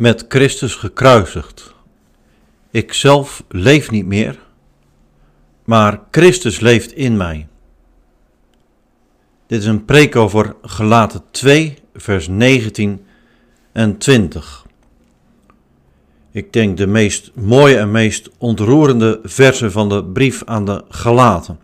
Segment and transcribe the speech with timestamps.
[0.00, 1.74] met Christus gekruisigd.
[2.70, 4.38] Ik zelf leef niet meer,
[5.64, 7.48] maar Christus leeft in mij.
[9.46, 13.04] Dit is een preek over Gelaten 2, vers 19
[13.72, 14.66] en 20.
[16.30, 21.58] Ik denk de meest mooie en meest ontroerende versen van de brief aan de Galaten.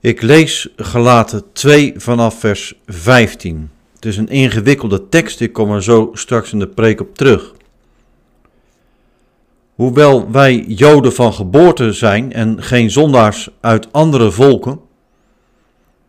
[0.00, 3.70] Ik lees Galaten 2 vanaf vers 15.
[3.98, 7.54] Het is een ingewikkelde tekst, ik kom er zo straks in de preek op terug.
[9.74, 14.80] Hoewel wij Joden van geboorte zijn en geen zondaars uit andere volken,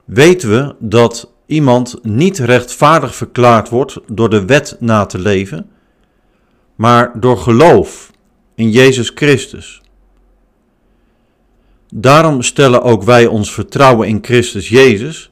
[0.06, 5.70] weten we dat iemand niet rechtvaardig verklaard wordt door de wet na te leven,
[6.76, 8.12] maar door geloof
[8.56, 9.82] in Jezus Christus.
[11.94, 15.29] Daarom stellen ook wij ons vertrouwen in Christus Jezus,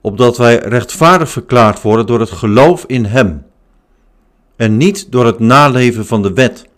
[0.00, 3.46] opdat wij rechtvaardig verklaard worden door het geloof in Hem
[4.56, 6.68] en niet door het naleven van de wet.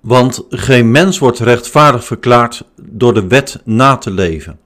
[0.00, 4.58] Want geen mens wordt rechtvaardig verklaard door de wet na te leven.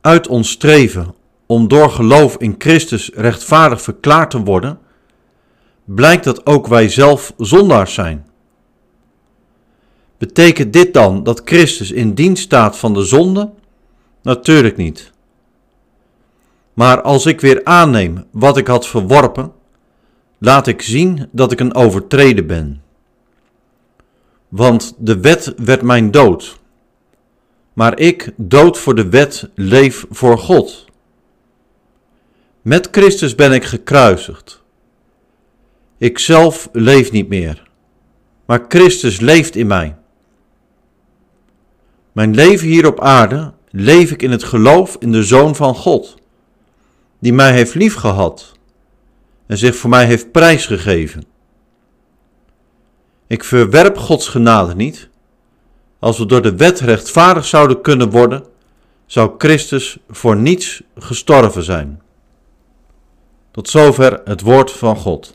[0.00, 1.14] Uit ons streven
[1.46, 4.78] om door geloof in Christus rechtvaardig verklaard te worden,
[5.84, 8.26] blijkt dat ook wij zelf zondaars zijn.
[10.18, 13.50] Betekent dit dan dat Christus in dienst staat van de zonde?
[14.22, 15.12] Natuurlijk niet.
[16.74, 19.52] Maar als ik weer aanneem wat ik had verworpen,
[20.38, 22.82] laat ik zien dat ik een overtreden ben.
[24.48, 26.58] Want de wet werd mijn dood.
[27.72, 30.84] Maar ik, dood voor de wet, leef voor God.
[32.62, 34.62] Met Christus ben ik gekruisigd.
[35.98, 37.70] Ik zelf leef niet meer,
[38.44, 39.96] maar Christus leeft in mij.
[42.14, 46.14] Mijn leven hier op aarde leef ik in het geloof in de Zoon van God,
[47.18, 48.52] die mij heeft liefgehad
[49.46, 51.24] en zich voor mij heeft prijsgegeven.
[53.26, 55.08] Ik verwerp Gods genade niet.
[55.98, 58.44] Als we door de wet rechtvaardig zouden kunnen worden,
[59.06, 62.02] zou Christus voor niets gestorven zijn.
[63.50, 65.34] Tot zover het woord van God.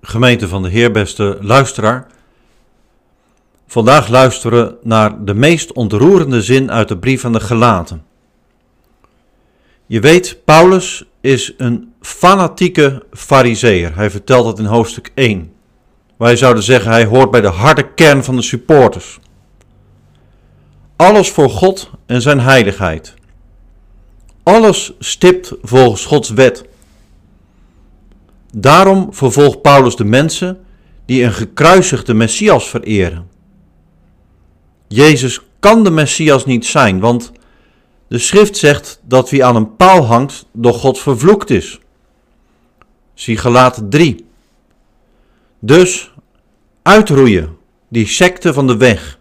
[0.00, 2.14] Gemeente van de Heer, beste luisteraar.
[3.66, 8.04] Vandaag luisteren naar de meest ontroerende zin uit de brief aan de Gelaten.
[9.86, 13.94] Je weet, Paulus is een fanatieke fariseer.
[13.94, 15.52] Hij vertelt het in hoofdstuk 1.
[16.18, 19.18] Wij zouden zeggen, hij hoort bij de harde kern van de supporters.
[20.96, 23.14] Alles voor God en zijn heiligheid.
[24.42, 26.64] Alles stipt volgens Gods wet.
[28.52, 30.64] Daarom vervolgt Paulus de mensen
[31.04, 33.34] die een gekruisigde Messias vereren.
[34.88, 37.32] Jezus kan de Messias niet zijn, want
[38.08, 41.80] de schrift zegt dat wie aan een paal hangt door God vervloekt is.
[43.14, 44.26] Zie gelaten 3.
[45.58, 46.12] Dus
[46.82, 47.56] uitroeien
[47.88, 49.18] die secte van de weg.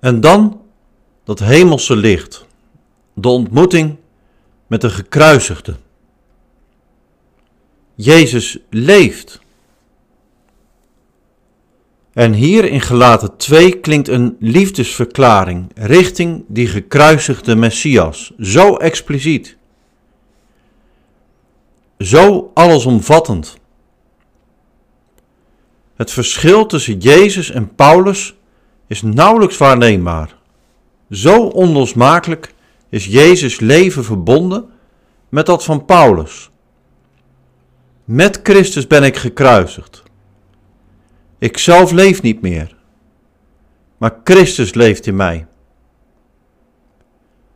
[0.00, 0.60] En dan
[1.24, 2.46] dat hemelse licht,
[3.14, 3.96] de ontmoeting
[4.66, 5.76] met de gekruisigde.
[7.94, 9.40] Jezus leeft.
[12.12, 19.56] En hier in Gelaten 2 klinkt een liefdesverklaring richting die gekruisigde Messias, zo expliciet.
[21.98, 23.56] Zo allesomvattend.
[25.96, 28.34] Het verschil tussen Jezus en Paulus
[28.86, 30.36] is nauwelijks waarneembaar.
[31.10, 32.54] Zo onlosmakelijk
[32.88, 34.70] is Jezus leven verbonden
[35.28, 36.50] met dat van Paulus.
[38.04, 40.02] Met Christus ben ik gekruisigd.
[41.38, 42.76] Ik zelf leef niet meer,
[43.98, 45.46] maar Christus leeft in mij.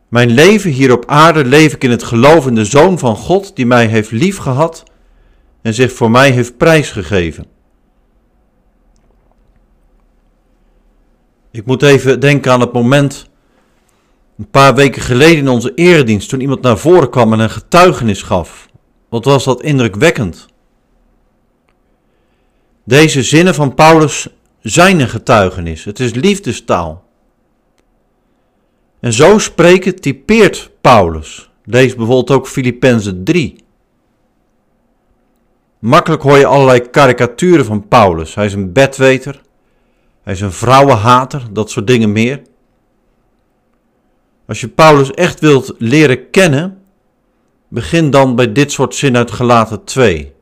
[0.07, 3.55] Mijn leven hier op aarde leef ik in het geloof in de Zoon van God
[3.55, 4.83] die mij heeft liefgehad
[5.61, 7.45] en zich voor mij heeft prijsgegeven.
[11.51, 13.29] Ik moet even denken aan het moment
[14.37, 18.21] een paar weken geleden in onze eredienst, toen iemand naar voren kwam en een getuigenis
[18.21, 18.67] gaf.
[19.09, 20.52] Wat was dat indrukwekkend?
[22.83, 24.27] Deze zinnen van Paulus
[24.61, 25.83] zijn een getuigenis.
[25.83, 27.03] Het is liefdestaal.
[28.99, 31.51] En zo spreken typeert Paulus.
[31.65, 33.63] Lees bijvoorbeeld ook Filippenzen 3.
[35.79, 38.35] Makkelijk hoor je allerlei karikaturen van Paulus.
[38.35, 39.41] Hij is een bedweter.
[40.23, 42.41] Hij is een vrouwenhater, dat soort dingen meer.
[44.45, 46.83] Als je Paulus echt wilt leren kennen,
[47.67, 50.32] begin dan bij dit soort zin uit Gelaten 2.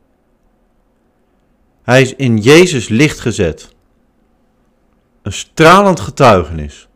[1.84, 3.76] Hij is in Jezus licht gezet.
[5.22, 6.88] Een stralend getuigenis.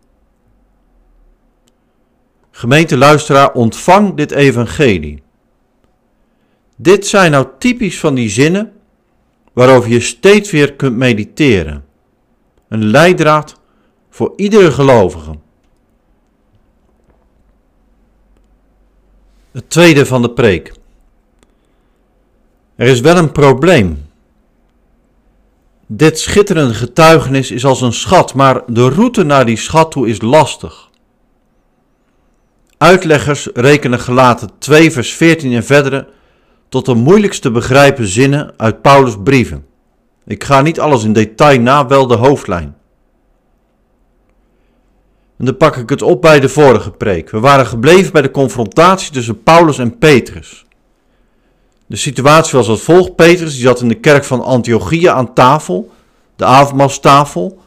[2.51, 5.23] Gemeente luisteraar, ontvang dit evangelie.
[6.75, 8.73] Dit zijn nou typisch van die zinnen
[9.53, 11.85] waarover je steeds weer kunt mediteren.
[12.67, 13.59] Een leidraad
[14.09, 15.37] voor iedere gelovige.
[19.51, 20.73] Het tweede van de preek.
[22.75, 24.04] Er is wel een probleem.
[25.87, 30.21] Dit schitterende getuigenis is als een schat, maar de route naar die schat toe is
[30.21, 30.89] lastig.
[32.77, 36.07] Uitleggers rekenen gelaten 2 vers 14 en verdere
[36.69, 39.65] tot de moeilijkst te begrijpen zinnen uit Paulus' brieven.
[40.25, 42.75] Ik ga niet alles in detail na, wel de hoofdlijn.
[45.37, 47.29] En dan pak ik het op bij de vorige preek.
[47.29, 50.64] We waren gebleven bij de confrontatie tussen Paulus en Petrus.
[51.85, 53.15] De situatie was als volgt.
[53.15, 55.91] Petrus die zat in de kerk van Antiochia aan tafel,
[56.35, 57.59] de avondmaalstafel.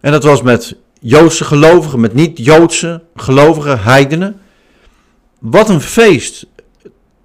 [0.00, 4.40] En dat was met Joodse gelovigen, met niet-Joodse gelovigen, heidenen.
[5.38, 6.46] Wat een feest.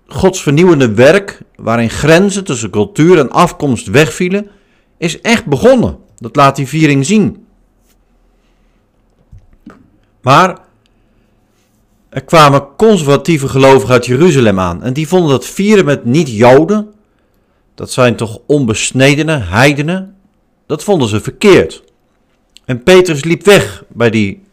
[0.08, 4.50] Gods vernieuwende werk, waarin grenzen tussen cultuur en afkomst wegvielen,
[4.98, 5.98] is echt begonnen.
[6.16, 7.46] Dat laat die viering zien.
[10.22, 10.58] Maar
[12.10, 16.94] er kwamen conservatieve gelovigen uit Jeruzalem aan en die vonden dat vieren met niet-Joden,
[17.76, 20.16] dat zijn toch onbesnedenen, heidenen,
[20.66, 21.84] dat vonden ze verkeerd.
[22.66, 24.44] En Petrus liep weg bij die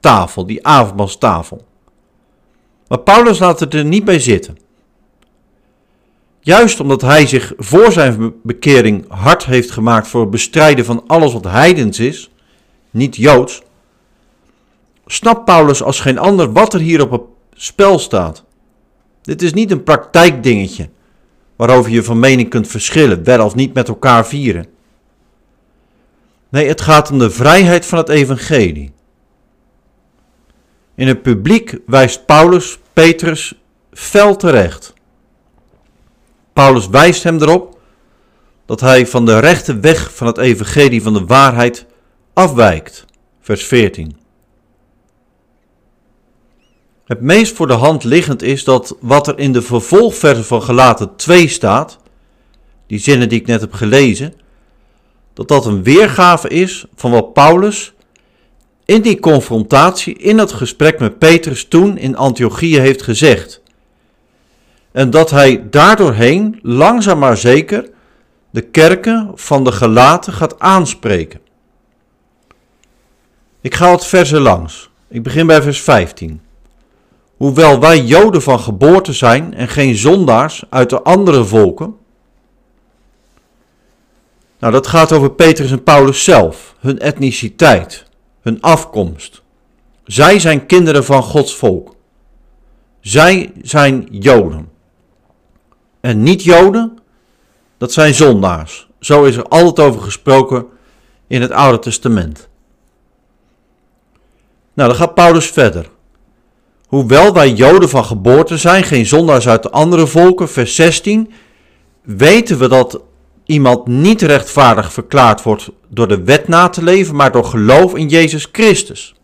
[0.00, 1.66] tafel, die avondmaalstafel.
[2.88, 4.58] Maar Paulus laat het er niet bij zitten.
[6.40, 11.32] Juist omdat hij zich voor zijn bekering hard heeft gemaakt voor het bestrijden van alles
[11.32, 12.30] wat heidens is,
[12.90, 13.62] niet joods,
[15.12, 17.22] snapt Paulus als geen ander wat er hier op het
[17.52, 18.44] spel staat.
[19.22, 20.88] Dit is niet een praktijkdingetje
[21.56, 24.66] waarover je van mening kunt verschillen, wel of niet met elkaar vieren.
[26.48, 28.92] Nee, het gaat om de vrijheid van het evangelie.
[30.94, 33.54] In het publiek wijst Paulus Petrus
[33.92, 34.92] fel terecht.
[36.52, 37.80] Paulus wijst hem erop
[38.66, 41.86] dat hij van de rechte weg van het evangelie van de waarheid
[42.32, 43.04] afwijkt.
[43.40, 44.17] Vers 14.
[47.08, 51.16] Het meest voor de hand liggend is dat wat er in de vervolgversen van Gelaten
[51.16, 51.98] 2 staat,
[52.86, 54.34] die zinnen die ik net heb gelezen,
[55.34, 57.94] dat dat een weergave is van wat Paulus
[58.84, 63.62] in die confrontatie, in dat gesprek met Petrus toen in Antiochië heeft gezegd.
[64.92, 67.90] En dat hij daardoorheen langzaam maar zeker
[68.50, 71.40] de kerken van de gelaten gaat aanspreken.
[73.60, 74.90] Ik ga het versen langs.
[75.08, 76.46] Ik begin bij vers 15.
[77.38, 81.96] Hoewel wij Joden van geboorte zijn en geen zondaars uit de andere volken.
[84.58, 88.04] Nou, dat gaat over Petrus en Paulus zelf, hun etniciteit,
[88.40, 89.42] hun afkomst.
[90.04, 91.94] Zij zijn kinderen van Gods volk.
[93.00, 94.68] Zij zijn Joden.
[96.00, 96.98] En niet-Joden,
[97.76, 98.88] dat zijn zondaars.
[99.00, 100.66] Zo is er altijd over gesproken
[101.26, 102.48] in het Oude Testament.
[104.74, 105.90] Nou, dan gaat Paulus verder.
[106.88, 111.32] Hoewel wij Joden van geboorte zijn, geen zondaars uit de andere volken, vers 16,
[112.02, 113.00] weten we dat
[113.44, 118.08] iemand niet rechtvaardig verklaard wordt door de wet na te leven, maar door geloof in
[118.08, 119.14] Jezus Christus.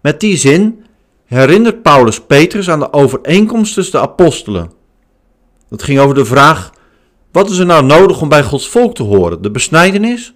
[0.00, 0.84] Met die zin
[1.24, 4.72] herinnert Paulus Petrus aan de overeenkomst tussen de apostelen.
[5.68, 6.72] Dat ging over de vraag:
[7.32, 9.42] wat is er nou nodig om bij Gods volk te horen?
[9.42, 10.34] De besnijdenis?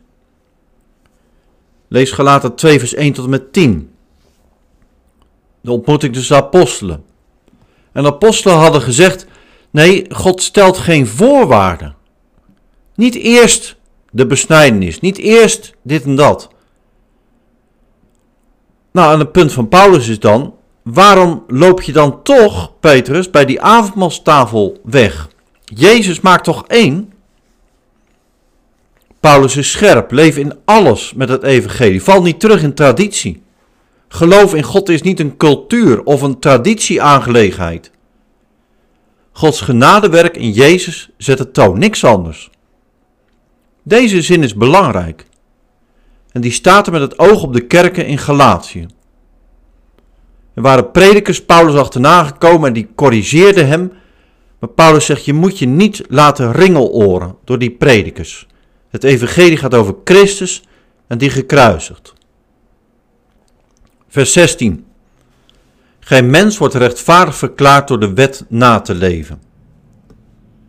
[1.88, 3.90] Lees Galaten 2, vers 1 tot en met 10
[5.66, 7.04] de ontmoeting tussen de apostelen.
[7.92, 9.26] En de apostelen hadden gezegd:
[9.70, 11.94] nee, God stelt geen voorwaarden.
[12.94, 13.76] Niet eerst
[14.10, 16.48] de besnijdenis, niet eerst dit en dat.
[18.92, 23.44] Nou, en het punt van Paulus is dan: waarom loop je dan toch, Petrus, bij
[23.44, 25.28] die avondmaalstafel weg?
[25.64, 27.12] Jezus maakt toch één?
[29.20, 33.42] Paulus is scherp, leef in alles met het evangelie, val niet terug in traditie.
[34.16, 37.90] Geloof in God is niet een cultuur of een traditieaangelegenheid.
[39.32, 42.50] Gods genadewerk in Jezus zet het toon, niks anders.
[43.82, 45.26] Deze zin is belangrijk.
[46.32, 48.86] En die staat er met het oog op de kerken in Galatië.
[50.54, 53.92] Er waren predikers Paulus achterna gekomen en die corrigeerden hem.
[54.58, 58.46] Maar Paulus zegt, je moet je niet laten ringeloren door die predikers.
[58.88, 60.62] Het evangelie gaat over Christus
[61.06, 62.14] en die gekruisigd.
[64.16, 64.86] Vers 16.
[66.00, 69.42] Geen mens wordt rechtvaardig verklaard door de wet na te leven.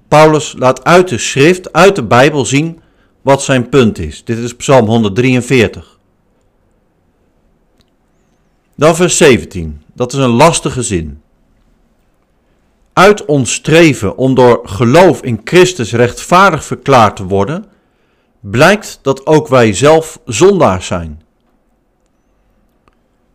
[0.08, 2.80] Paulus laat uit de schrift, uit de Bijbel zien
[3.22, 4.24] wat zijn punt is.
[4.24, 6.00] Dit is Psalm 143.
[8.76, 11.22] Dan vers 17, dat is een lastige zin.
[12.94, 17.66] Uit ons streven om door geloof in Christus rechtvaardig verklaard te worden,
[18.40, 21.26] blijkt dat ook wij zelf zondaars zijn.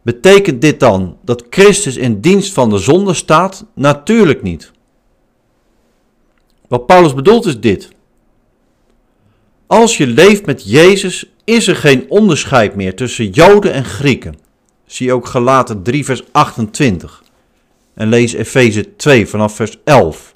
[0.02, 3.66] Betekent dit dan dat Christus in dienst van de zonde staat?
[3.74, 4.72] Natuurlijk niet.
[6.68, 7.90] Wat Paulus bedoelt is dit.
[9.66, 14.38] Als je leeft met Jezus, is er geen onderscheid meer tussen Joden en Grieken.
[14.86, 17.22] Zie ook Galaten 3, vers 28.
[17.94, 20.34] En lees Efeze 2 vanaf vers 11.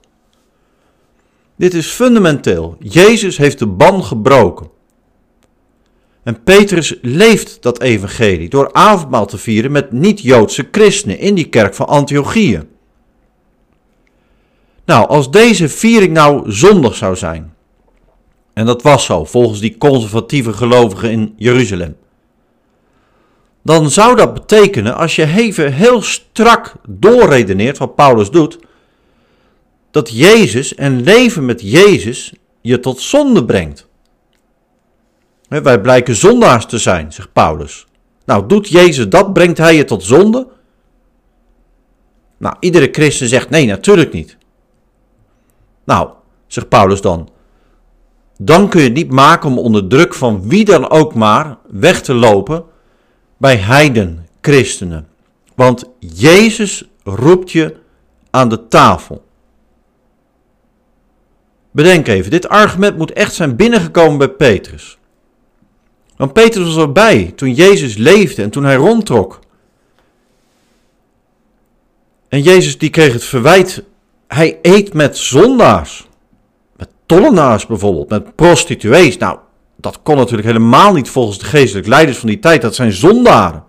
[1.57, 2.77] Dit is fundamenteel.
[2.79, 4.71] Jezus heeft de ban gebroken.
[6.27, 11.75] En Petrus leeft dat evangelie door avondmaal te vieren met niet-Joodse christenen in die kerk
[11.75, 12.63] van Antiochië.
[14.85, 17.55] Nou, als deze viering nou zondig zou zijn,
[18.53, 21.97] en dat was zo volgens die conservatieve gelovigen in Jeruzalem,
[23.63, 28.59] dan zou dat betekenen, als je even heel strak doorredeneert wat Paulus doet,
[29.91, 33.89] dat Jezus en leven met Jezus je tot zonde brengt.
[35.49, 37.87] Wij blijken zondaars te zijn, zegt Paulus.
[38.25, 39.33] Nou, doet Jezus dat?
[39.33, 40.47] Brengt hij je tot zonde?
[42.37, 44.37] Nou, iedere christen zegt nee, natuurlijk niet.
[45.85, 46.11] Nou,
[46.47, 47.29] zegt Paulus dan,
[48.39, 52.03] dan kun je het niet maken om onder druk van wie dan ook maar weg
[52.03, 52.65] te lopen
[53.37, 55.09] bij heiden christenen.
[55.55, 57.77] Want Jezus roept je
[58.31, 59.25] aan de tafel.
[61.71, 64.99] Bedenk even, dit argument moet echt zijn binnengekomen bij Petrus.
[66.17, 69.41] Want Petrus was erbij toen Jezus leefde en toen hij rondtrok.
[72.29, 73.83] En Jezus die kreeg het verwijt,
[74.29, 76.09] hij eet met zondaars.
[76.77, 79.19] Met tollenaars bijvoorbeeld, met prostituees.
[79.19, 79.39] Nou,
[79.77, 82.63] dat kon natuurlijk helemaal niet volgens de geestelijke leiders van die tijd.
[82.63, 83.65] Dat zijn zondaren.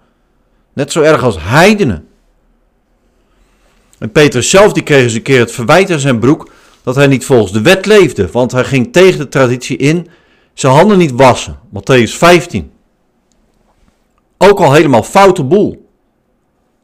[0.74, 2.08] Net zo erg als heidenen.
[3.98, 6.50] En Petrus zelf die kreeg eens een keer het verwijt aan zijn broek
[6.84, 8.32] dat hij niet volgens de wet leefde.
[8.32, 10.08] Want hij ging tegen de traditie in
[10.60, 11.60] zijn handen niet wassen.
[11.74, 12.72] Matthäus 15.
[14.38, 15.90] Ook al helemaal foute boel.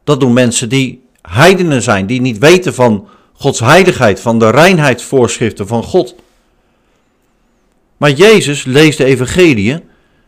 [0.04, 5.68] Dat doen mensen die heidenen zijn, die niet weten van Gods heiligheid, van de reinheidsvoorschriften
[5.68, 6.16] van God.
[7.98, 9.80] Maar Jezus leest de evangelie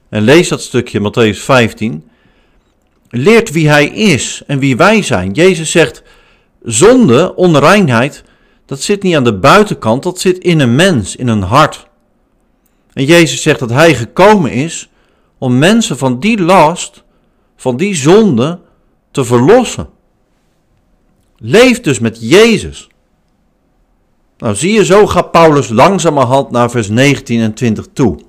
[0.10, 2.10] en leest dat stukje Matthäus 15,
[3.10, 5.32] leert wie hij is en wie wij zijn.
[5.32, 6.04] Jezus zegt,
[6.64, 8.24] zonde, onreinheid,
[8.66, 11.88] dat zit niet aan de buitenkant, dat zit in een mens, in een hart.
[12.96, 14.90] En Jezus zegt dat hij gekomen is
[15.38, 17.04] om mensen van die last,
[17.56, 18.60] van die zonde,
[19.12, 19.90] te verlossen.
[21.38, 22.90] Leef dus met Jezus.
[24.38, 28.20] Nou zie je, zo gaat Paulus langzamerhand naar vers 19 en 20 toe.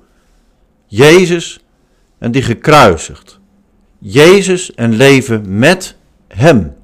[0.85, 1.59] Jezus
[2.17, 3.39] en die gekruisigd.
[3.99, 5.95] Jezus en leven met
[6.27, 6.75] Hem.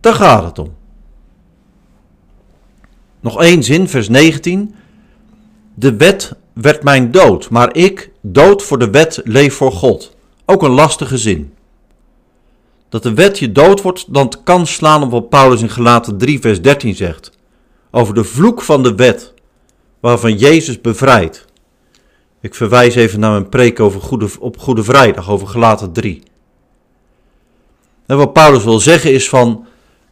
[0.00, 0.74] Daar gaat het om.
[3.20, 4.74] Nog één zin, vers 19.
[5.74, 10.16] De wet werd mijn dood, maar ik, dood voor de wet, leef voor God.
[10.44, 11.54] Ook een lastige zin.
[12.88, 16.40] Dat de wet je dood wordt, dan kan slaan op wat Paulus in Gelaten 3,
[16.40, 17.30] vers 13 zegt.
[17.90, 19.34] Over de vloek van de wet,
[20.00, 21.44] waarvan Jezus bevrijdt.
[22.40, 26.22] Ik verwijs even naar mijn preek over goede, op Goede Vrijdag, over Gelaten 3.
[28.06, 29.66] En wat Paulus wil zeggen is van,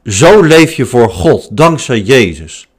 [0.04, 2.69] zo leef je voor God, dankzij Jezus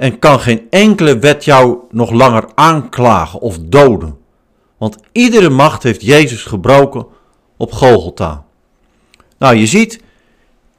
[0.00, 4.18] en kan geen enkele wet jou nog langer aanklagen of doden.
[4.76, 7.06] Want iedere macht heeft Jezus gebroken
[7.56, 8.44] op Golgotha.
[9.38, 10.02] Nou, je ziet,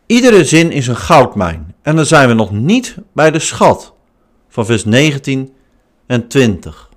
[0.05, 1.75] iedere zin is een goudmijn.
[1.81, 3.93] En dan zijn we nog niet bij de schat
[4.49, 5.53] van vers 19
[6.05, 6.89] en 20.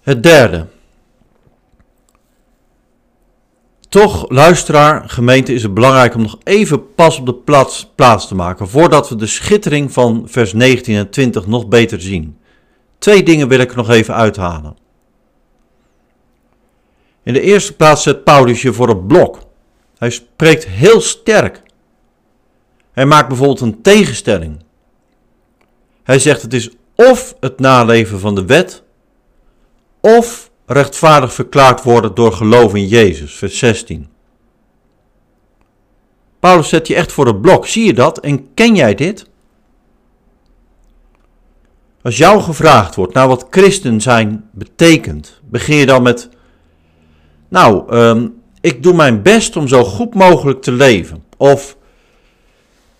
[0.00, 0.66] Het derde.
[3.90, 7.34] Toch, luisteraar, gemeente, is het belangrijk om nog even pas op de
[7.94, 12.38] plaats, te maken voordat we de schittering van vers 19 en 20 nog beter zien.
[12.98, 14.76] Twee dingen wil ik nog even uithalen.
[17.22, 19.38] In de eerste plaats zet Paulus je voor het blok.
[19.98, 21.62] Hij spreekt heel sterk.
[22.92, 24.62] Hij maakt bijvoorbeeld een tegenstelling.
[26.02, 28.82] Hij zegt het is of het naleven van de wet,
[30.00, 34.08] of rechtvaardig verklaard worden door geloof in Jezus, vers 16.
[36.40, 37.66] Paulus zet je echt voor het blok.
[37.66, 39.26] Zie je dat en ken jij dit?
[42.02, 46.28] Als jou gevraagd wordt naar wat christen zijn betekent, begin je dan met:
[47.48, 48.28] Nou, ehm,
[48.60, 51.24] ik doe mijn best om zo goed mogelijk te leven.
[51.36, 51.76] Of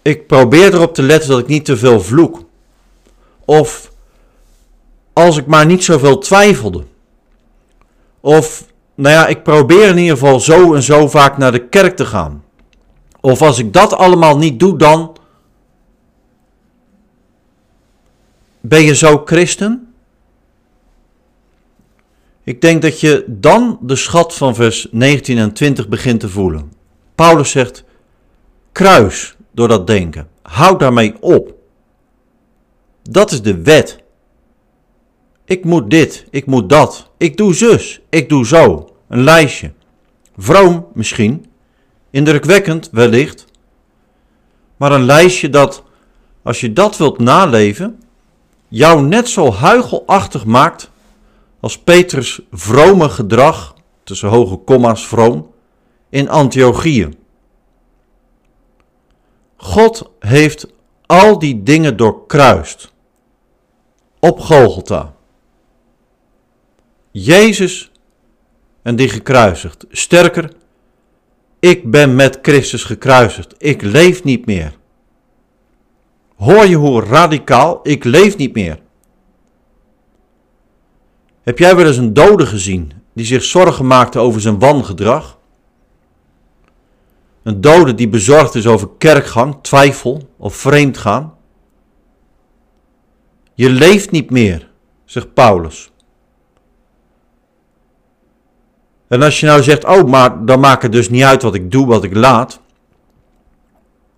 [0.02, 2.44] ik probeer erop te letten dat ik niet te veel vloek.
[3.44, 3.92] Of
[5.12, 6.84] als ik maar niet zoveel twijfelde.
[8.20, 11.96] Of, nou ja, ik probeer in ieder geval zo en zo vaak naar de kerk
[11.96, 12.44] te gaan.
[13.20, 15.16] Of als ik dat allemaal niet doe, dan
[18.60, 19.94] ben je zo christen?
[22.44, 26.72] Ik denk dat je dan de schat van vers 19 en 20 begint te voelen.
[27.14, 27.84] Paulus zegt:
[28.72, 30.28] kruis door dat denken.
[30.42, 31.54] Houd daarmee op.
[33.02, 33.99] Dat is de wet.
[35.50, 38.90] Ik moet dit, ik moet dat, ik doe zus, ik doe zo.
[39.08, 39.72] Een lijstje.
[40.36, 41.46] Vroom misschien,
[42.10, 43.46] indrukwekkend wellicht,
[44.76, 45.82] maar een lijstje dat,
[46.42, 48.02] als je dat wilt naleven,
[48.68, 50.90] jou net zo huigelachtig maakt
[51.60, 55.50] als Petrus vrome gedrag, tussen hoge komma's vroom,
[56.08, 57.08] in Antiochië.
[59.56, 60.66] God heeft
[61.06, 62.92] al die dingen doorkruist
[64.20, 65.18] op Golgotha.
[67.10, 67.90] Jezus
[68.82, 69.84] en die gekruisigd.
[69.90, 70.52] Sterker,
[71.58, 73.54] ik ben met Christus gekruisigd.
[73.58, 74.78] Ik leef niet meer.
[76.36, 77.80] Hoor je hoe radicaal?
[77.82, 78.78] Ik leef niet meer.
[81.42, 85.38] Heb jij wel eens een dode gezien die zich zorgen maakte over zijn wangedrag?
[87.42, 91.34] Een dode die bezorgd is over kerkgang, twijfel of vreemdgaan?
[93.54, 94.70] Je leeft niet meer,
[95.04, 95.89] zegt Paulus.
[99.10, 101.70] En als je nou zegt, oh, maar dan maakt het dus niet uit wat ik
[101.70, 102.60] doe, wat ik laat.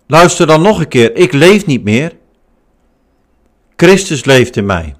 [0.07, 2.17] Luister dan nog een keer, ik leef niet meer.
[3.75, 4.95] Christus leeft in mij.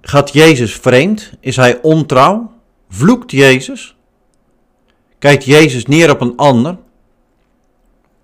[0.00, 1.32] Gaat Jezus vreemd?
[1.40, 2.52] Is hij ontrouw?
[2.88, 3.96] Vloekt Jezus?
[5.18, 6.78] Kijkt Jezus neer op een ander?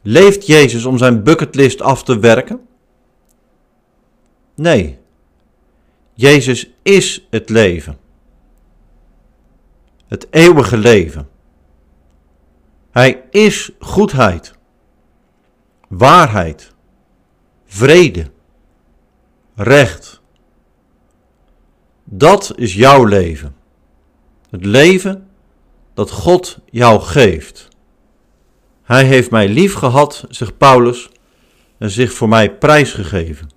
[0.03, 2.61] Leeft Jezus om zijn bucketlist af te werken?
[4.55, 4.99] Nee.
[6.15, 8.05] Jezus is het leven.
[10.07, 11.29] Het eeuwige leven.
[12.91, 14.55] Hij is goedheid,
[15.89, 16.75] waarheid,
[17.65, 18.31] vrede,
[19.55, 20.21] recht.
[22.05, 23.57] Dat is jouw leven.
[24.51, 25.29] Het leven
[25.95, 27.69] dat God jou geeft.
[28.83, 31.09] Hij heeft mij lief gehad, zegt Paulus,
[31.79, 33.49] en zich voor mij prijsgegeven.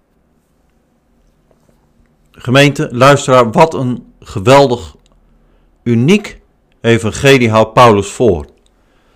[2.32, 4.96] Gemeente, luisteraar, wat een geweldig,
[5.84, 6.39] uniek
[6.82, 8.46] evangelie houdt Paulus voor.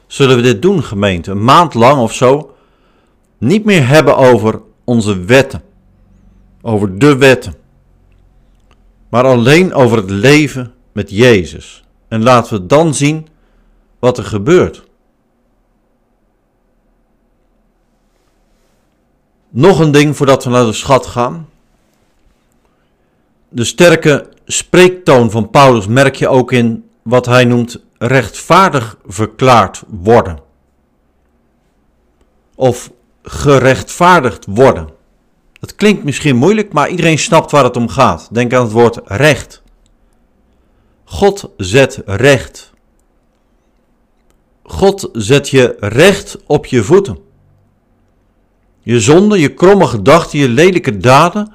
[0.07, 2.55] Zullen we dit doen, gemeente, een maand lang of zo?
[3.37, 5.63] Niet meer hebben over onze wetten,
[6.61, 7.53] over de wetten,
[9.09, 11.83] maar alleen over het leven met Jezus.
[12.07, 13.27] En laten we dan zien
[13.99, 14.83] wat er gebeurt.
[19.49, 21.49] Nog een ding voordat we naar de schat gaan.
[23.49, 30.39] De sterke spreektoon van Paulus merk je ook in wat hij noemt rechtvaardig verklaard worden.
[32.55, 32.91] Of
[33.23, 34.89] gerechtvaardigd worden.
[35.59, 38.29] Dat klinkt misschien moeilijk, maar iedereen snapt waar het om gaat.
[38.31, 39.61] Denk aan het woord recht.
[41.03, 42.73] God zet recht.
[44.63, 47.17] God zet je recht op je voeten.
[48.79, 51.53] Je zonde, je kromme gedachten, je lelijke daden,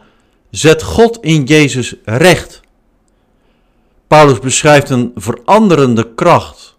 [0.50, 2.61] zet God in Jezus recht.
[4.09, 6.75] Paulus beschrijft een veranderende kracht.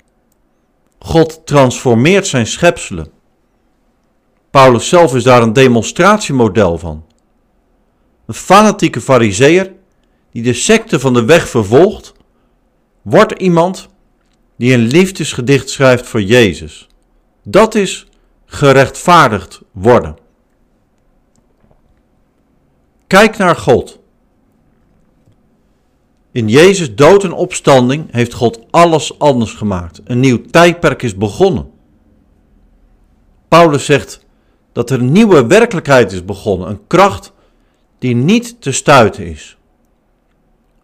[1.00, 3.12] God transformeert zijn schepselen.
[4.50, 7.06] Paulus zelf is daar een demonstratiemodel van.
[8.26, 9.74] Een fanatieke fariseer
[10.32, 12.14] die de secte van de weg vervolgt,
[13.02, 13.90] wordt iemand
[14.56, 16.88] die een liefdesgedicht schrijft voor Jezus.
[17.44, 18.08] Dat is
[18.46, 20.18] gerechtvaardigd worden.
[23.08, 23.99] Kijk naar God.
[26.32, 30.02] In Jezus dood en opstanding heeft God alles anders gemaakt.
[30.04, 31.70] Een nieuw tijdperk is begonnen.
[33.48, 34.26] Paulus zegt
[34.72, 37.34] dat er een nieuwe werkelijkheid is begonnen, een kracht
[38.00, 39.58] die niet te stuiten is.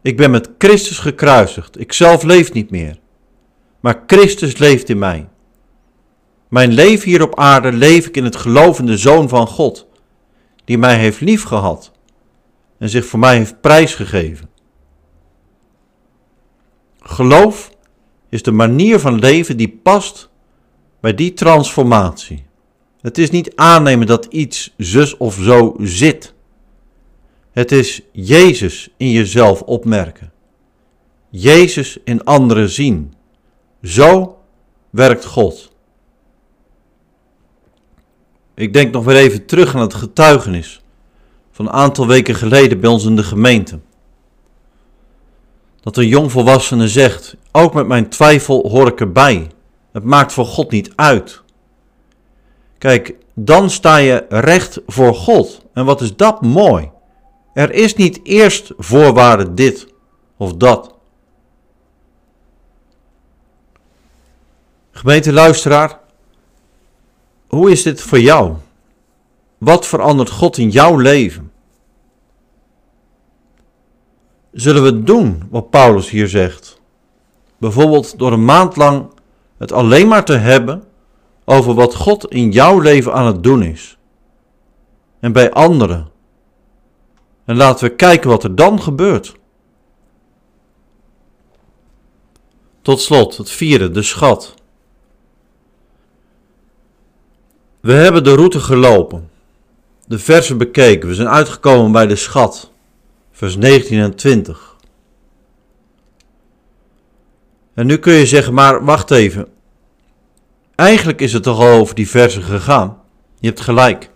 [0.01, 1.79] Ik ben met Christus gekruisigd.
[1.79, 2.99] Ik zelf leef niet meer.
[3.79, 5.27] Maar Christus leeft in mij.
[6.47, 9.87] Mijn leven hier op aarde leef ik in het gelovende Zoon van God,
[10.65, 11.91] die mij heeft liefgehad
[12.77, 14.49] en zich voor mij heeft prijsgegeven.
[17.07, 17.71] Geloof
[18.29, 20.29] is de manier van leven die past
[20.99, 22.45] bij die transformatie.
[23.01, 26.33] Het is niet aannemen dat iets zus of zo zit.
[27.51, 30.31] Het is Jezus in jezelf opmerken.
[31.29, 33.13] Jezus in anderen zien.
[33.81, 34.37] Zo
[34.89, 35.71] werkt God.
[38.53, 40.81] Ik denk nog weer even terug aan het getuigenis
[41.51, 43.79] van een aantal weken geleden bij ons in de gemeente.
[45.85, 49.51] Dat een jongvolwassene zegt: Ook met mijn twijfel hoor ik erbij.
[49.91, 51.41] Het maakt voor God niet uit.
[52.77, 55.65] Kijk, dan sta je recht voor God.
[55.73, 56.91] En wat is dat mooi?
[57.53, 59.87] Er is niet eerst voorwaarde dit
[60.37, 60.93] of dat.
[64.91, 65.99] Gemeente luisteraar,
[67.47, 68.53] hoe is dit voor jou?
[69.57, 71.51] Wat verandert God in jouw leven?
[74.55, 76.81] Zullen we doen wat Paulus hier zegt?
[77.57, 79.07] Bijvoorbeeld door een maand lang
[79.57, 80.83] het alleen maar te hebben
[81.45, 83.97] over wat God in jouw leven aan het doen is.
[85.19, 86.07] En bij anderen.
[87.45, 89.35] En laten we kijken wat er dan gebeurt.
[92.81, 94.53] Tot slot, het vierde, de schat.
[97.79, 99.29] We hebben de route gelopen,
[100.07, 102.73] de versen bekeken, we zijn uitgekomen bij de schat,
[103.35, 104.75] vers 19 en 20.
[107.73, 109.47] En nu kun je zeggen, maar wacht even,
[110.75, 113.01] Eigenlijk is het toch al over die versen gegaan.
[113.39, 114.09] Je hebt gelijk.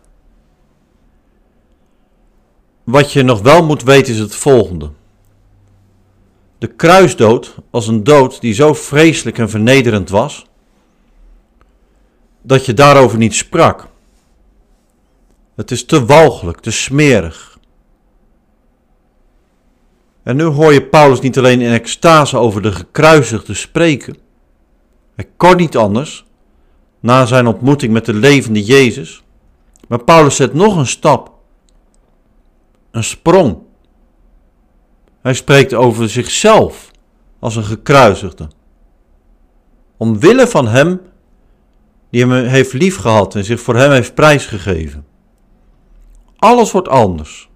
[2.83, 4.91] Wat je nog wel moet weten is het volgende.
[6.57, 10.45] De kruisdood als een dood die zo vreselijk en vernederend was,
[12.41, 13.87] dat je daarover niet sprak.
[15.55, 17.48] Het is te walgelijk, te smerig.
[20.29, 24.17] En nu hoor je Paulus niet alleen in extase over de gekruisigde spreken.
[25.15, 26.25] Hij kon niet anders
[26.99, 29.23] na zijn ontmoeting met de levende Jezus.
[29.87, 31.31] Maar Paulus zet nog een stap,
[32.91, 33.57] een sprong.
[35.21, 36.91] Hij spreekt over zichzelf
[37.39, 38.47] als een gekruisigde.
[39.97, 41.01] Omwille van hem
[42.09, 45.05] die hem heeft liefgehad en zich voor hem heeft prijsgegeven.
[46.37, 47.48] Alles wordt anders.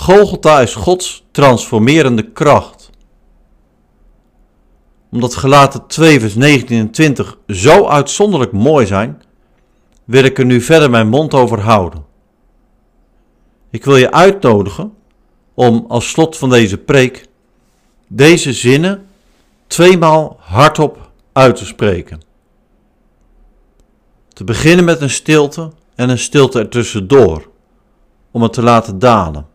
[0.00, 2.90] Golgotha is Gods transformerende kracht
[5.10, 9.22] omdat gelaten 2 vers 19 en 20 zo uitzonderlijk mooi zijn,
[10.04, 12.04] wil ik er nu verder mijn mond over houden.
[13.70, 14.94] Ik wil je uitnodigen
[15.54, 17.26] om als slot van deze preek
[18.06, 19.06] deze zinnen
[19.66, 22.20] tweemaal hardop uit te spreken.
[24.28, 27.50] Te beginnen met een stilte en een stilte ertussendoor,
[28.30, 29.49] om het te laten dalen.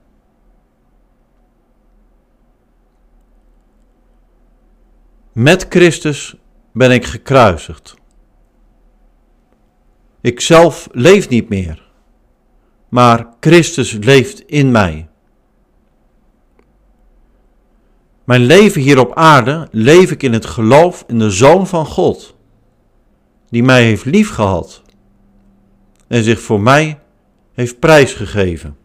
[5.36, 6.36] Met Christus
[6.71, 7.95] ben ik gekruisigd.
[10.21, 11.88] Ik zelf leef niet meer,
[12.89, 15.10] maar Christus leeft in mij.
[18.24, 22.36] Mijn leven hier op aarde leef ik in het geloof in de Zoon van God,
[23.50, 24.82] die mij heeft liefgehad
[26.08, 27.00] en zich voor mij
[27.54, 28.78] heeft prijsgegeven.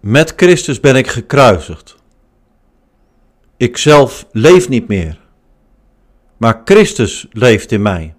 [0.00, 1.96] Met Christus ben ik gekruisigd.
[3.56, 5.20] Ik zelf leef niet meer,
[6.36, 8.14] maar Christus leeft in mij.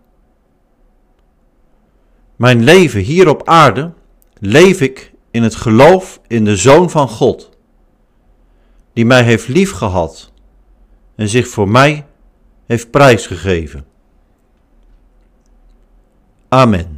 [2.35, 3.93] Mijn leven hier op aarde
[4.39, 7.49] leef ik in het geloof in de Zoon van God,
[8.93, 10.31] die mij heeft liefgehad
[11.15, 12.05] en zich voor mij
[12.65, 13.85] heeft prijsgegeven.
[16.49, 16.90] Amen.